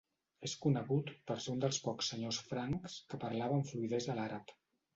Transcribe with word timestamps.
És 0.47 0.53
conegut 0.61 1.11
per 1.31 1.37
ser 1.43 1.51
un 1.57 1.61
dels 1.65 1.79
pocs 1.89 2.09
senyors 2.13 2.41
francs 2.53 2.99
que 3.13 3.23
parlava 3.27 3.61
amb 3.61 3.71
fluïdesa 3.73 4.21
l'àrab. 4.21 4.59